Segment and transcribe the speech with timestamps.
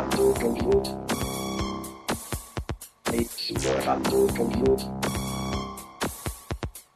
[0.00, 0.88] handle compute.
[3.12, 4.82] It's your handle compute.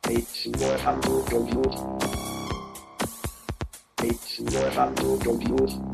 [0.09, 1.75] It's your handle compute.
[4.03, 5.94] It's your handle compute.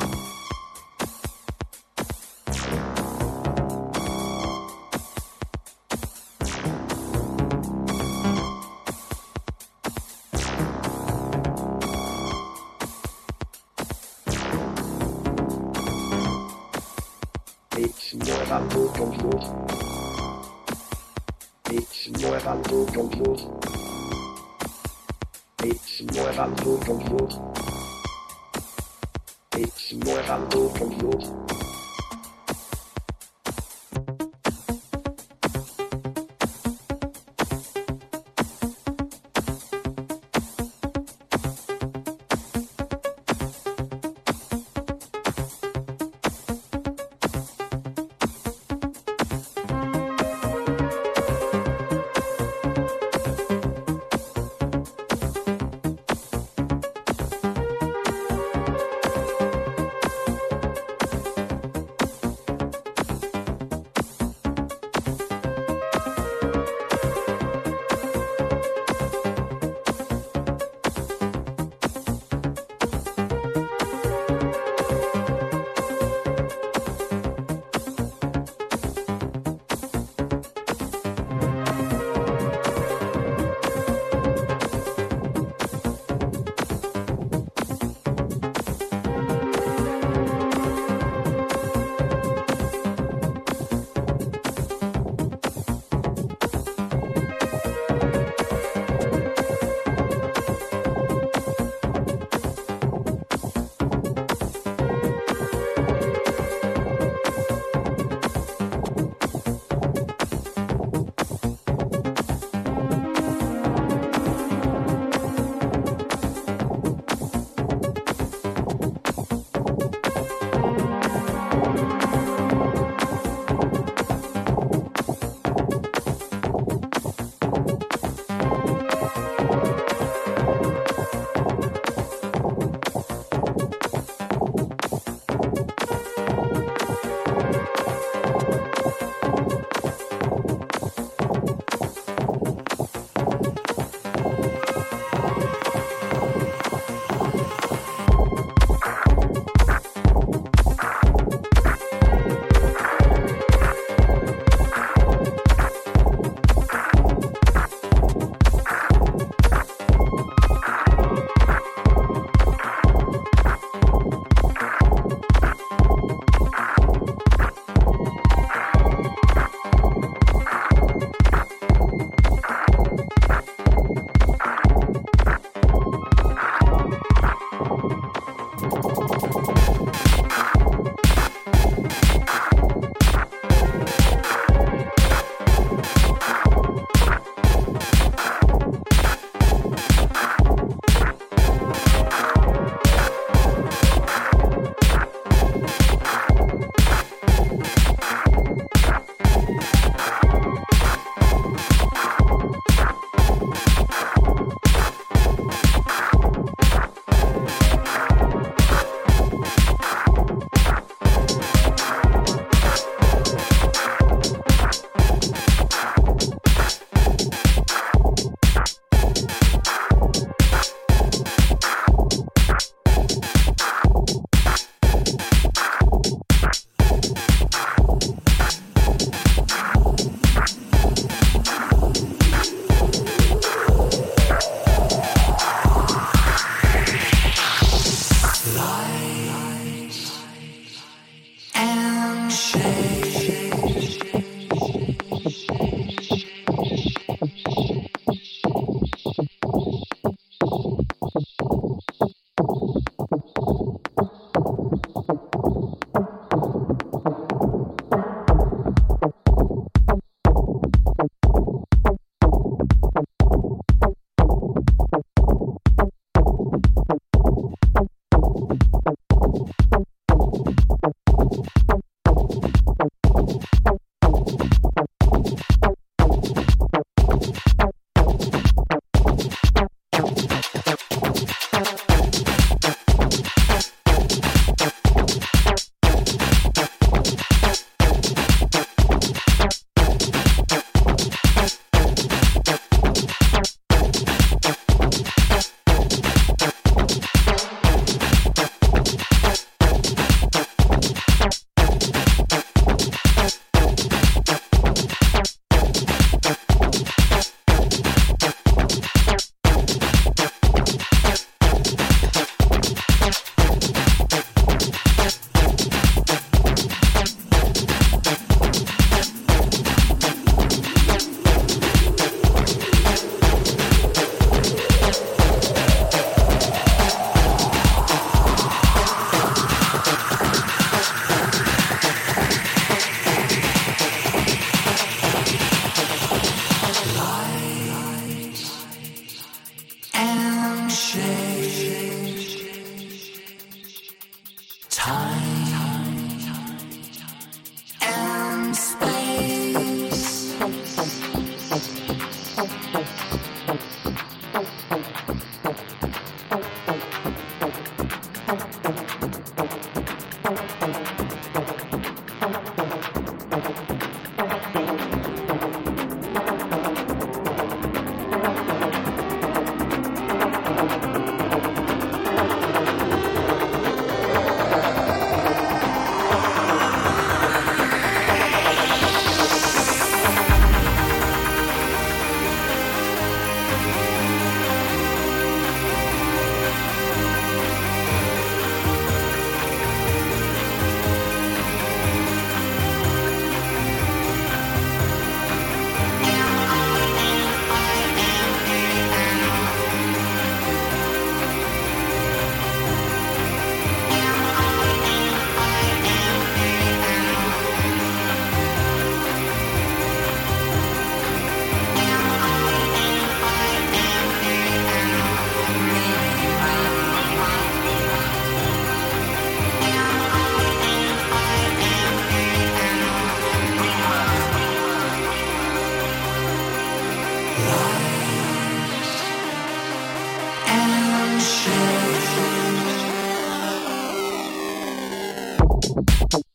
[435.86, 436.29] はい。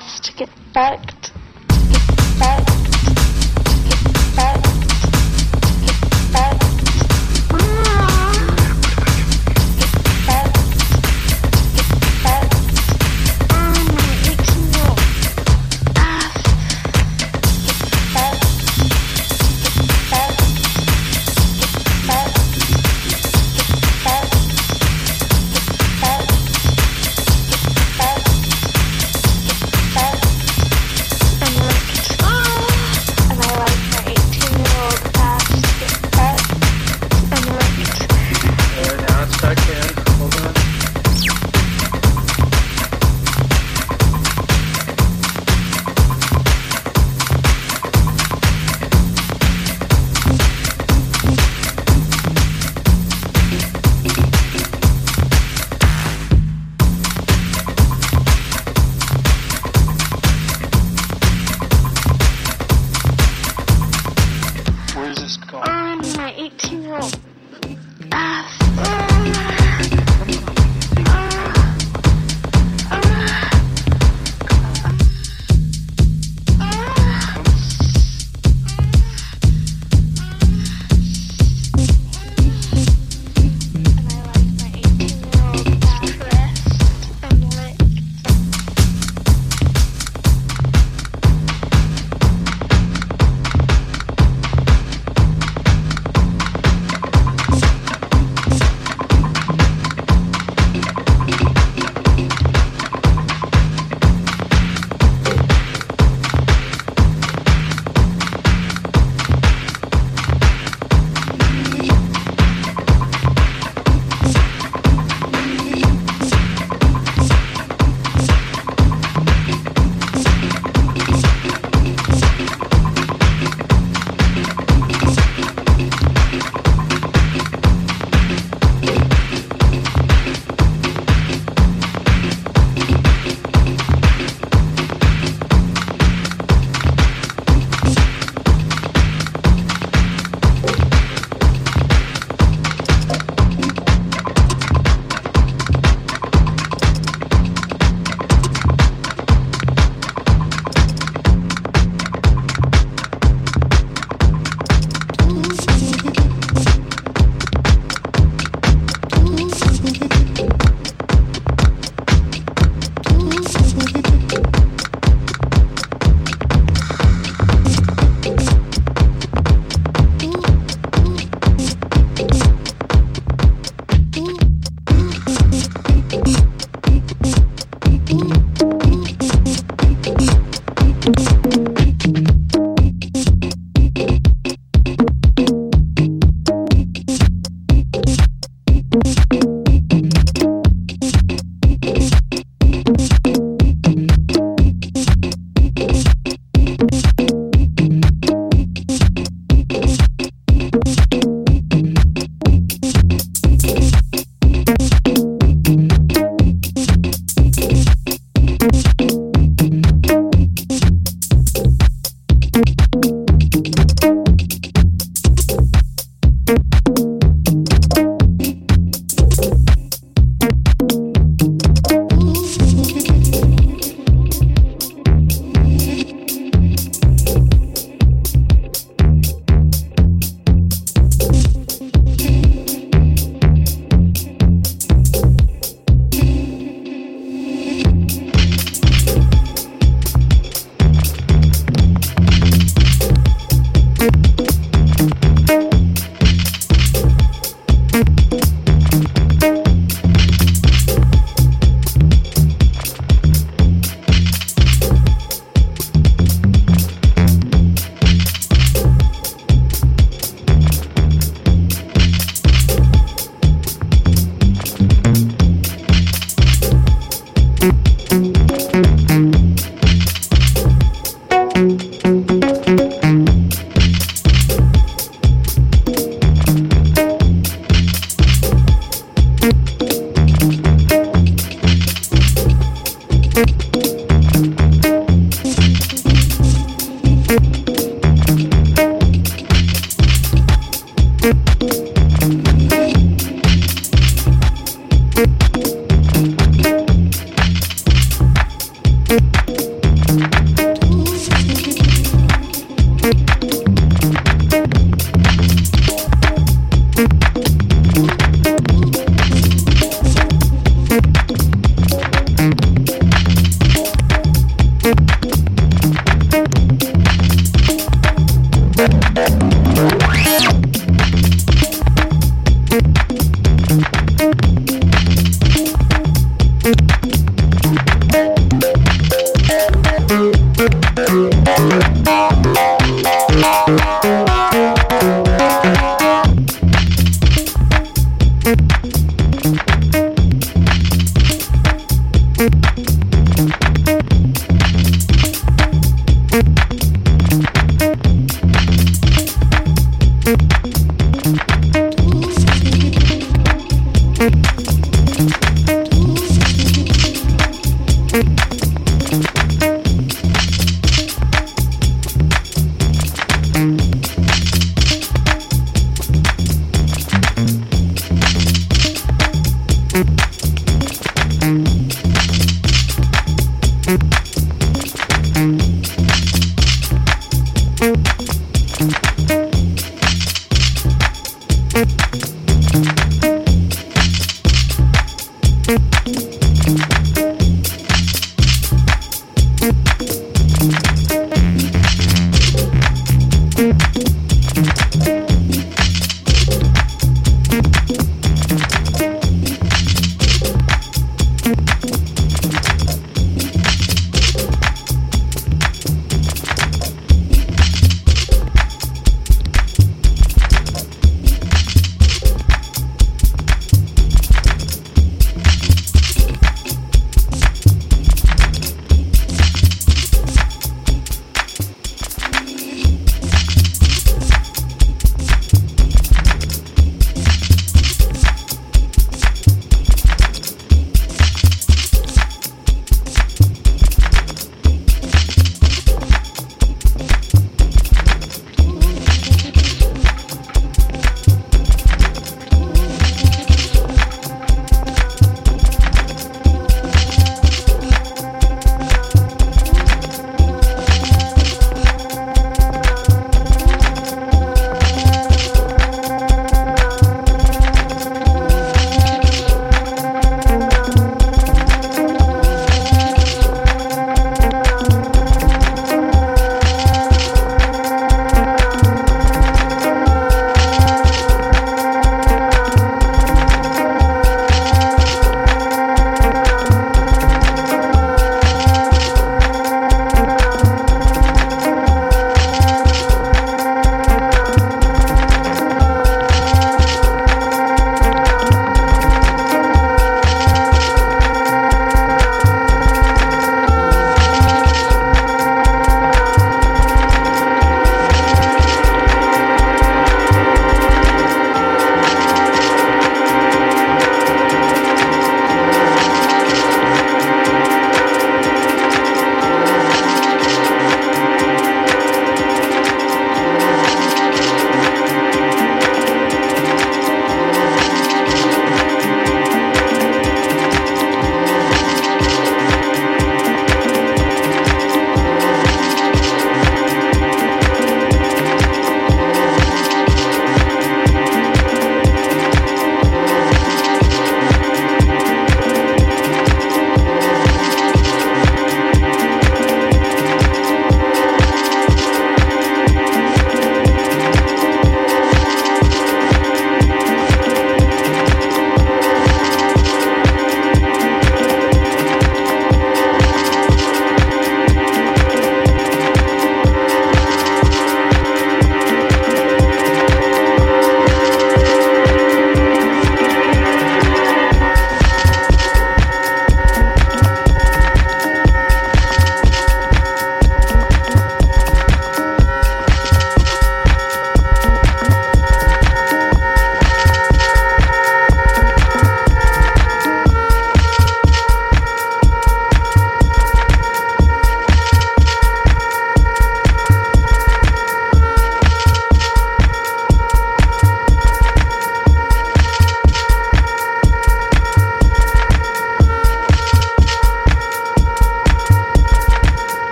[0.00, 1.03] To get fucked.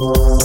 [0.00, 0.39] more.